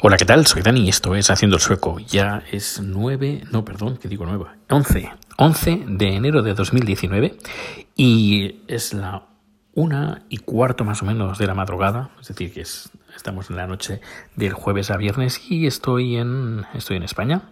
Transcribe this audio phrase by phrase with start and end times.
[0.00, 0.46] Hola, ¿qué tal?
[0.46, 1.98] Soy Dani y esto es Haciendo el Sueco.
[1.98, 7.36] Ya es 9, no, perdón, que digo nueva, 11, 11 de enero de 2019
[7.96, 9.24] y es la
[9.74, 13.56] una y cuarto más o menos de la madrugada, es decir, que es, estamos en
[13.56, 14.00] la noche
[14.36, 17.50] del jueves a viernes y estoy en, estoy en España.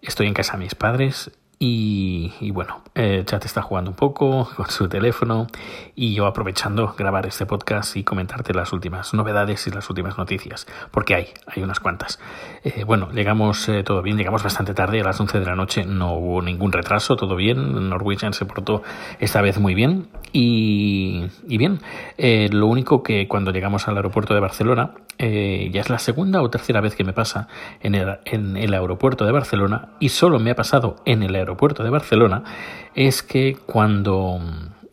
[0.00, 1.30] Estoy en casa de mis padres
[1.62, 5.46] y, bueno, eh, Chat está jugando un poco con su teléfono
[5.94, 10.66] y yo aprovechando grabar este podcast y comentarte las últimas novedades y las últimas noticias,
[10.90, 12.18] porque hay, hay unas cuantas.
[12.64, 15.84] Eh, bueno, llegamos eh, todo bien, llegamos bastante tarde, a las 11 de la noche
[15.84, 18.82] no hubo ningún retraso, todo bien, Norwegian se portó
[19.18, 21.80] esta vez muy bien y, bien,
[22.16, 26.48] eh, lo único que cuando llegamos al aeropuerto de Barcelona, ya es la segunda o
[26.48, 27.46] tercera vez que me pasa
[27.82, 32.42] en el aeropuerto de Barcelona y solo me ha pasado en el aeropuerto de Barcelona,
[32.94, 34.40] es que cuando,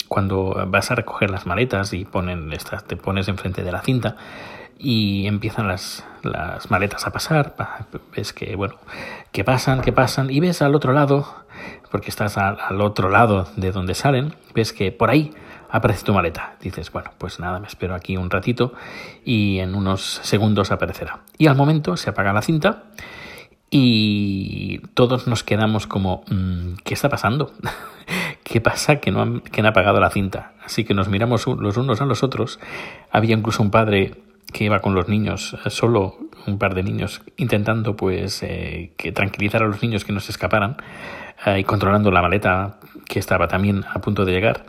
[0.07, 4.15] cuando vas a recoger las maletas y ponen estas, te pones enfrente de la cinta,
[4.79, 7.55] y empiezan las, las maletas a pasar,
[8.15, 8.75] ves que, bueno,
[9.31, 11.25] que pasan, que pasan, y ves al otro lado,
[11.89, 15.33] porque estás al, al otro lado de donde salen, ves que por ahí
[15.69, 16.55] aparece tu maleta.
[16.61, 18.73] Dices, bueno, pues nada, me espero aquí un ratito
[19.25, 21.19] y en unos segundos aparecerá.
[21.37, 22.83] Y al momento se apaga la cinta
[23.69, 27.51] y todos nos quedamos como, mmm, ¿qué está pasando?
[28.43, 30.53] ¿Qué pasa que no, han, que han apagado la cinta?
[30.63, 32.59] Así que nos miramos los unos a los otros.
[33.11, 34.15] Había incluso un padre
[34.53, 39.63] que iba con los niños, solo un par de niños, intentando pues eh, que tranquilizar
[39.63, 40.77] a los niños que no se escaparan
[41.45, 44.65] eh, y controlando la maleta que estaba también a punto de llegar.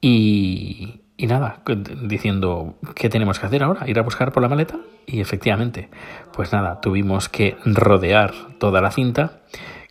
[0.00, 1.62] Y, y nada,
[2.02, 3.88] diciendo, ¿qué tenemos que hacer ahora?
[3.88, 4.78] ¿Ir a buscar por la maleta?
[5.06, 5.88] Y efectivamente,
[6.32, 9.42] pues nada, tuvimos que rodear toda la cinta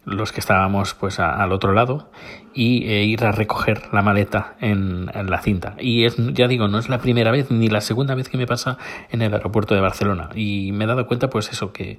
[0.05, 2.09] los que estábamos pues a, al otro lado
[2.53, 5.75] y e ir a recoger la maleta en, en, la cinta.
[5.79, 8.45] Y es ya digo no es la primera vez ni la segunda vez que me
[8.45, 8.77] pasa
[9.09, 10.29] en el aeropuerto de Barcelona.
[10.35, 11.97] Y me he dado cuenta pues eso que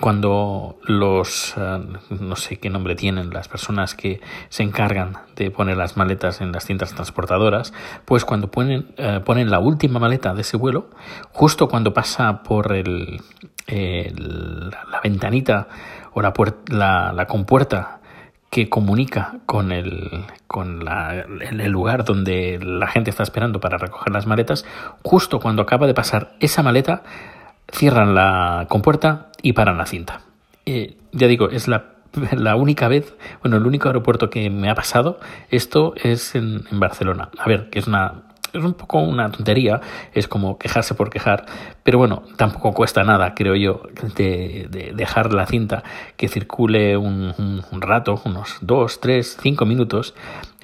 [0.00, 5.76] cuando los uh, no sé qué nombre tienen las personas que se encargan de poner
[5.76, 7.72] las maletas en las cintas transportadoras
[8.04, 10.90] pues cuando ponen uh, ponen la última maleta de ese vuelo
[11.32, 13.22] justo cuando pasa por el,
[13.66, 15.68] el la ventanita
[16.16, 16.32] o la,
[16.68, 18.00] la, la compuerta
[18.48, 24.10] que comunica con, el, con la, el lugar donde la gente está esperando para recoger
[24.14, 24.64] las maletas,
[25.02, 27.02] justo cuando acaba de pasar esa maleta,
[27.70, 30.22] cierran la compuerta y paran la cinta.
[30.64, 31.96] Eh, ya digo, es la,
[32.32, 36.80] la, única vez, bueno, el único aeropuerto que me ha pasado, esto es en, en
[36.80, 37.28] Barcelona.
[37.36, 38.22] A ver, que es una
[38.56, 39.80] es un poco una tontería,
[40.14, 41.46] es como quejarse por quejar,
[41.86, 43.82] pero bueno, tampoco cuesta nada, creo yo,
[44.16, 45.84] de, de dejar la cinta
[46.16, 47.32] que circule un,
[47.80, 50.12] rato, unos dos, tres, cinco minutos,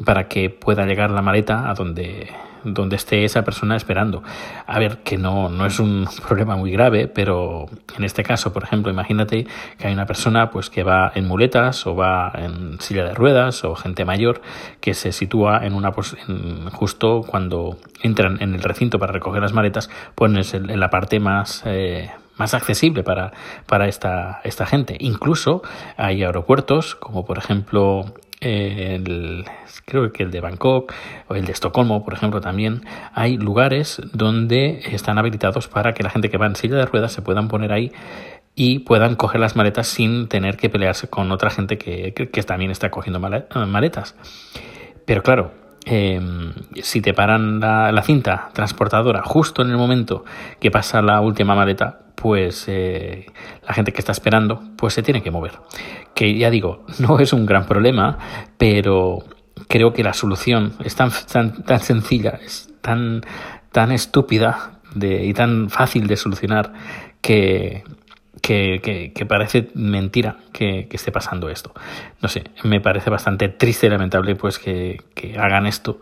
[0.05, 2.28] para que pueda llegar la maleta a donde
[2.65, 4.22] donde esté esa persona esperando.
[4.66, 7.66] A ver, que no, no es un problema muy grave, pero
[7.97, 9.47] en este caso, por ejemplo, imagínate
[9.78, 13.65] que hay una persona pues que va en muletas o va en silla de ruedas
[13.65, 14.41] o gente mayor
[14.81, 15.93] que se sitúa en una
[16.28, 21.11] en, justo cuando entran en el recinto para recoger las maletas, pues en la parte
[21.20, 23.32] más eh, más accesible para,
[23.66, 24.96] para esta, esta gente.
[24.98, 25.62] Incluso
[25.96, 28.14] hay aeropuertos, como por ejemplo
[29.84, 30.92] creo que el de Bangkok
[31.28, 32.84] o el de Estocolmo, por ejemplo, también
[33.14, 37.12] hay lugares donde están habilitados para que la gente que va en silla de ruedas
[37.12, 37.92] se puedan poner ahí
[38.54, 42.70] y puedan coger las maletas sin tener que pelearse con otra gente que, que también
[42.70, 44.16] está cogiendo maletas.
[45.06, 45.52] Pero claro,
[45.84, 46.20] eh,
[46.82, 50.25] si te paran la, cinta transportadora justo en el momento
[50.60, 53.26] que pasa la última maleta, pues eh,
[53.66, 55.53] la gente que está esperando, pues se tiene que mover.
[56.15, 58.19] Que ya digo, no es un gran problema,
[58.59, 59.25] pero
[59.69, 63.22] creo que la solución es tan, tan, tan sencilla, es tan,
[63.72, 66.72] tan estúpida y tan fácil de solucionar
[67.22, 67.82] que,
[68.41, 71.72] que, que, que, parece mentira que, que, esté pasando esto.
[72.20, 75.00] No sé, me parece bastante triste y lamentable pues que,
[75.38, 75.98] hagan esto.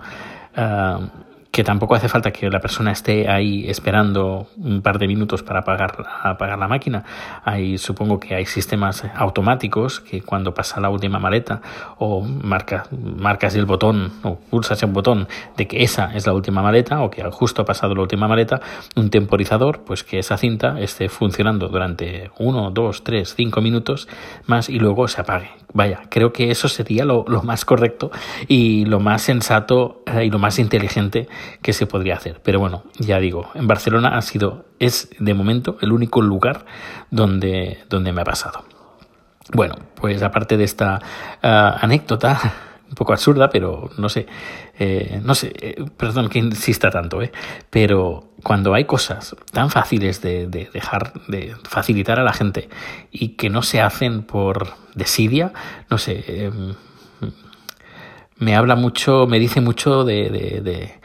[0.56, 1.06] Uh,
[1.50, 5.60] que tampoco hace falta que la persona esté ahí esperando un par de minutos para
[5.60, 7.04] apagar, apagar la máquina.
[7.44, 11.60] Hay, supongo que hay sistemas automáticos que cuando pasa la última maleta
[11.98, 15.26] o marca, marcas el botón o pulsas el botón
[15.56, 18.60] de que esa es la última maleta o que justo ha pasado la última maleta,
[18.94, 24.08] un temporizador, pues que esa cinta esté funcionando durante uno, dos, tres, cinco minutos
[24.46, 25.50] más y luego se apague.
[25.72, 28.10] Vaya, creo que eso sería lo, lo más correcto
[28.48, 31.28] y lo más sensato eh, y lo más inteligente
[31.62, 32.40] que se podría hacer.
[32.42, 36.64] Pero bueno, ya digo, en Barcelona ha sido, es de momento el único lugar
[37.10, 38.64] donde, donde me ha pasado.
[39.52, 41.00] Bueno, pues aparte de esta
[41.42, 42.40] uh, anécdota
[42.88, 44.26] un poco absurda, pero no sé,
[44.78, 47.30] eh, no sé, eh, perdón que insista tanto, ¿eh?
[47.70, 52.68] pero cuando hay cosas tan fáciles de, de, dejar, de facilitar a la gente
[53.12, 55.52] y que no se hacen por desidia,
[55.88, 56.50] no sé, eh,
[58.38, 60.99] me habla mucho, me dice mucho de, de, de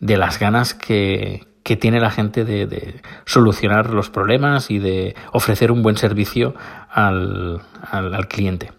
[0.00, 5.72] las ganas que, que tiene la gente de, de, solucionar los problemas y de ofrecer
[5.72, 6.54] un buen servicio
[6.90, 7.60] al,
[7.90, 8.72] al, al cliente.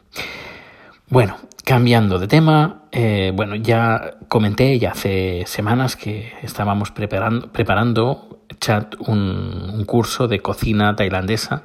[1.10, 8.37] Bueno, cambiando de tema, eh, bueno, ya comenté ya hace semanas que estábamos preparando, preparando
[8.60, 11.64] chat un, curso de cocina tailandesa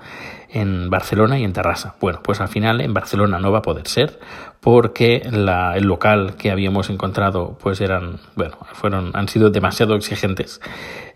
[0.51, 1.95] en Barcelona y en Terrassa.
[2.01, 4.21] Bueno, pues al final en Barcelona no va a poder ser
[4.61, 10.61] porque la, el local que habíamos encontrado pues eran, bueno, fueron, han sido demasiado exigentes.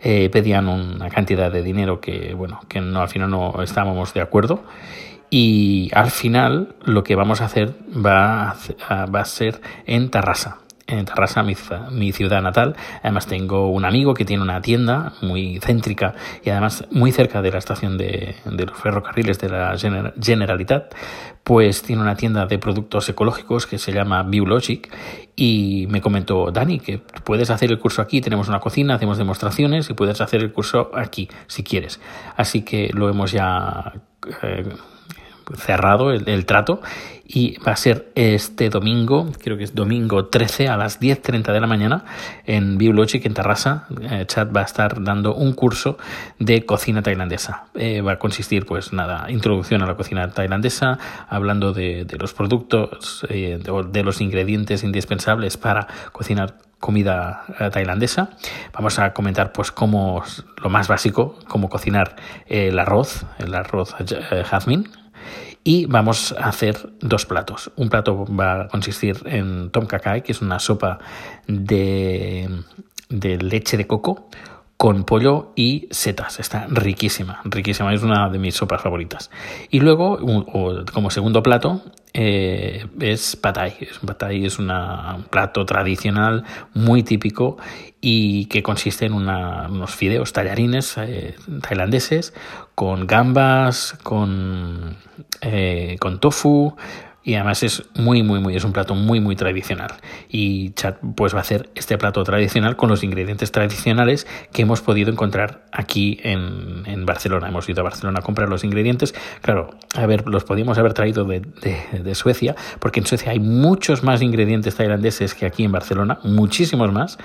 [0.00, 4.20] Eh, pedían una cantidad de dinero que, bueno, que no, al final no estábamos de
[4.20, 4.64] acuerdo.
[5.28, 8.50] Y al final lo que vamos a hacer va
[8.88, 11.55] a, va a ser en Terrassa en Tarrasa, mi,
[11.91, 12.77] mi, ciudad natal.
[13.03, 17.50] Además tengo un amigo que tiene una tienda muy céntrica y además muy cerca de
[17.50, 19.77] la estación de, los ferrocarriles de la
[20.21, 20.94] Generalitat,
[21.43, 24.93] pues tiene una tienda de productos ecológicos que se llama Biologic
[25.35, 29.91] y me comentó, Dani, que puedes hacer el curso aquí, tenemos una cocina, hacemos demostraciones
[29.91, 32.00] y puedes hacer el curso aquí si quieres.
[32.37, 33.93] Así que lo hemos ya...
[34.43, 34.65] Eh,
[35.54, 36.81] cerrado el, el, trato
[37.28, 41.60] y va a ser este domingo, creo que es domingo 13 a las 10.30 de
[41.60, 42.04] la mañana
[42.44, 43.87] en Biologic en Terrassa.
[44.00, 45.98] Eh, Chat va a estar dando un curso
[46.38, 47.66] de cocina tailandesa.
[47.75, 50.98] Eh, va a consistir, pues nada, introducción a la cocina tailandesa,
[51.28, 58.31] hablando de, de los productos, eh, de, de los ingredientes indispensables para cocinar comida tailandesa.
[58.75, 60.22] Vamos a comentar pues cómo
[60.62, 62.16] lo más básico, cómo cocinar
[62.46, 63.94] el arroz, el arroz
[64.44, 64.90] jazmín,
[65.66, 67.72] y vamos a hacer dos platos.
[67.74, 71.00] Un plato va a consistir en tom kakai, que es una sopa
[71.48, 72.48] de,
[73.08, 74.28] de leche de coco
[74.76, 76.38] con pollo y setas.
[76.38, 77.92] Está riquísima, riquísima.
[77.92, 79.32] Es una de mis sopas favoritas.
[79.68, 80.20] Y luego,
[80.92, 81.82] como segundo plato,
[82.18, 83.76] eh, es patay.
[84.06, 87.58] Patay es una, un plato tradicional muy típico
[88.00, 92.32] y que consiste en una, unos fideos tallarines eh, tailandeses
[92.74, 94.96] con gambas, con,
[95.42, 96.74] eh, con tofu,
[97.26, 99.90] y además es muy muy muy es un plato muy muy tradicional.
[100.28, 104.81] Y Chat pues va a hacer este plato tradicional con los ingredientes tradicionales que hemos
[104.81, 107.49] podido encontrar aquí en, en Barcelona.
[107.49, 109.12] Hemos ido a Barcelona a comprar los ingredientes.
[109.43, 113.40] Claro a ver los podíamos haber traído de, de, de Suecia porque en Suecia hay
[113.40, 117.19] muchos más ingredientes tailandeses que aquí en Barcelona muchísimos más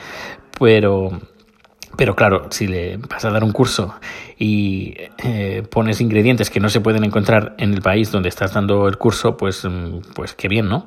[0.61, 1.19] pero
[1.97, 3.95] pero claro, si le vas a dar un curso
[4.37, 8.87] y eh, pones ingredientes que no se pueden encontrar en el país donde estás dando
[8.87, 10.85] el curso, pues, mm, pues qué bien, ¿no?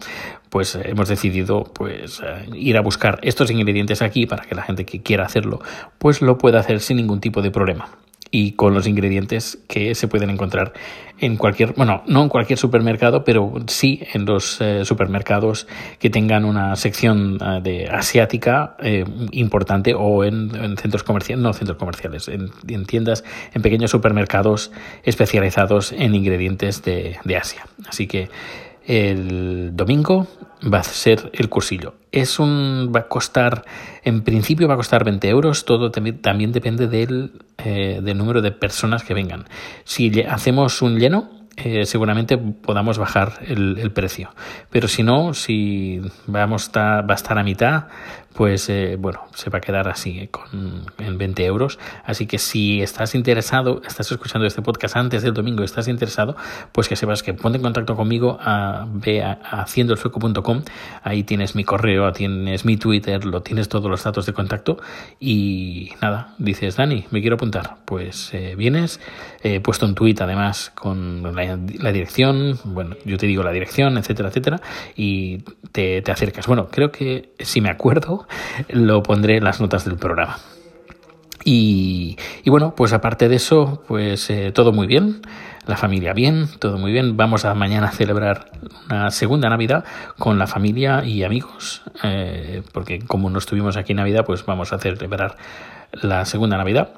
[0.50, 4.84] Pues hemos decidido pues eh, ir a buscar estos ingredientes aquí para que la gente
[4.84, 5.60] que quiera hacerlo,
[5.98, 7.88] pues lo pueda hacer sin ningún tipo de problema
[8.34, 10.72] y con los ingredientes que se pueden encontrar
[11.20, 15.68] en cualquier, bueno, no en cualquier supermercado, pero sí en los eh, supermercados
[16.00, 21.52] que tengan una sección uh, de asiática eh, importante o en, en, centros comerciales, no
[21.52, 23.22] centros comerciales, en, en, tiendas,
[23.52, 24.72] en pequeños supermercados
[25.04, 27.68] especializados en ingredientes de, de Asia.
[27.86, 28.30] Así que
[28.84, 30.26] el domingo
[30.72, 31.94] va a ser el cursillo.
[32.12, 33.64] Es un, va a costar,
[34.02, 38.52] en principio va a costar 20 euros, todo también, depende del, eh, del número de
[38.52, 39.44] personas que vengan.
[39.84, 44.30] Si hacemos un lleno, eh, seguramente podamos bajar el, el, precio.
[44.70, 47.84] Pero si no, si vamos a, va a estar a mitad,
[48.34, 51.78] pues eh, bueno, se va a quedar así eh, con, en 20 euros.
[52.04, 56.36] Así que si estás interesado, estás escuchando este podcast antes del domingo, estás interesado,
[56.72, 60.62] pues que sepas que ponte en contacto conmigo a, a, a haciendoelsueco.com.
[61.02, 64.78] Ahí tienes mi correo, tienes mi Twitter, lo tienes todos los datos de contacto.
[65.20, 67.76] Y nada, dices, Dani, me quiero apuntar.
[67.84, 69.00] Pues eh, vienes,
[69.42, 73.96] he puesto un tweet además con la, la, dirección, bueno, yo te digo la dirección,
[73.96, 74.60] etcétera, etcétera,
[74.96, 75.38] y
[75.72, 76.46] te, te acercas.
[76.46, 78.23] Bueno, creo que si me acuerdo,
[78.68, 80.38] lo pondré en las notas del programa.
[81.44, 82.16] Y,
[82.46, 85.20] bueno, pues aparte de eso, pues eh, todo muy bien,
[85.66, 87.18] la familia bien, todo muy bien.
[87.18, 88.50] Vamos a mañana a celebrar
[88.88, 89.84] una segunda Navidad
[90.18, 94.72] con la familia y amigos, eh, porque como no estuvimos aquí en Navidad, pues vamos
[94.72, 95.36] a celebrar
[95.92, 96.94] la segunda Navidad.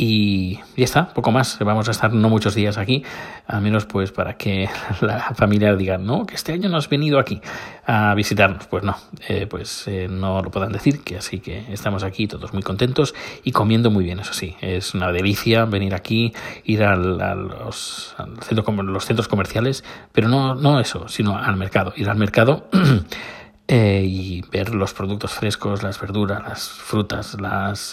[0.00, 1.58] Y ya está, poco más.
[1.58, 3.02] Vamos a estar no muchos días aquí,
[3.48, 7.18] al menos pues para que la familia diga, no, que este año no has venido
[7.18, 7.40] aquí
[7.84, 8.68] a visitarnos.
[8.68, 12.52] Pues no, eh, pues eh, no lo puedan decir, que así que estamos aquí todos
[12.52, 13.12] muy contentos
[13.42, 14.54] y comiendo muy bien, eso sí.
[14.60, 18.14] Es una delicia venir aquí, ir al, a los,
[18.84, 21.92] los centros comerciales, pero no, no eso, sino al mercado.
[21.96, 22.68] Ir al mercado
[23.70, 27.36] eh, y ver los productos frescos, las verduras, las frutas,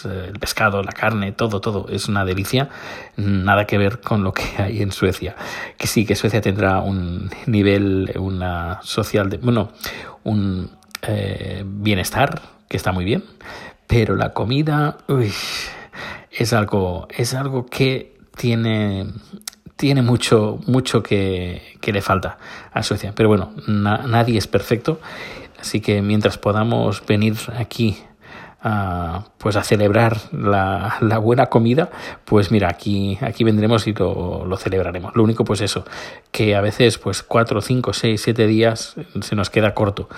[0.06, 1.86] eh, el pescado, la carne, todo, todo.
[1.90, 2.70] Es una delicia.
[3.16, 5.36] Nada que ver con lo que hay en Suecia.
[5.76, 9.72] Que sí, que Suecia tendrá un nivel, una social, bueno,
[10.24, 10.70] un
[11.02, 13.22] eh, bienestar que está muy bien,
[13.86, 14.96] pero la comida
[16.30, 19.08] es algo, es algo que tiene
[19.76, 22.38] tiene mucho, mucho que, le falta
[22.72, 23.12] a Suecia.
[23.14, 25.00] Pero bueno, nadie es perfecto
[25.66, 27.98] Así que mientras podamos venir aquí
[28.62, 31.90] a, pues a celebrar la, la, buena comida,
[32.24, 35.16] pues mira, aquí, aquí vendremos y lo, lo, celebraremos.
[35.16, 35.84] Lo único, pues eso,
[36.30, 40.08] que a veces, pues cuatro, cinco, seis, siete días se nos queda corto.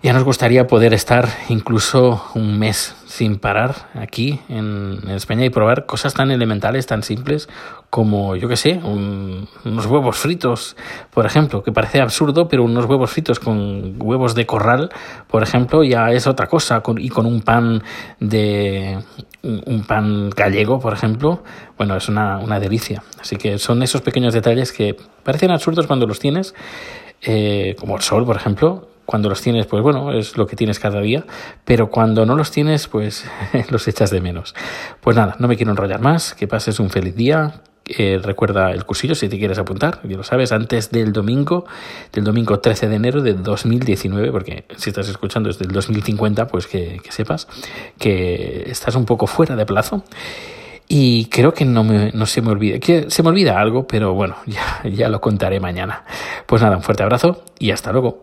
[0.00, 5.86] Ya nos gustaría poder estar incluso un mes sin parar aquí en, España y probar
[5.86, 7.48] cosas tan elementales, tan simples
[7.90, 10.76] como, yo que sé, unos huevos fritos,
[11.10, 14.90] por ejemplo, que parece absurdo, pero unos huevos fritos con huevos de corral,
[15.26, 17.82] por ejemplo, ya es otra cosa, y con un pan
[18.20, 18.98] de
[19.42, 21.42] un pan gallego, por ejemplo,
[21.76, 23.02] bueno, es una, una delicia.
[23.20, 26.54] Así que son esos pequeños detalles que parecen absurdos cuando los tienes,
[27.22, 30.78] eh, como el sol, por ejemplo, cuando los tienes, pues bueno, es lo que tienes
[30.78, 31.24] cada día,
[31.64, 33.24] pero cuando no los tienes, pues
[33.70, 34.54] los echas de menos.
[35.00, 37.62] Pues nada, no me quiero enrollar más, que pases un feliz día.
[37.86, 41.64] Eh, recuerda el cursillo si te quieres apuntar, ya lo sabes, antes del domingo,
[42.12, 46.66] del domingo 13 de enero de 2019, porque si estás escuchando desde el 2050, pues
[46.66, 47.48] que, sepas
[47.98, 50.04] que estás un poco fuera de plazo.
[50.86, 54.36] Y creo que no, me, se me olvida, que se me olvida algo, pero bueno,
[54.84, 56.04] ya lo contaré mañana.
[56.44, 58.22] Pues nada, un fuerte abrazo y hasta luego.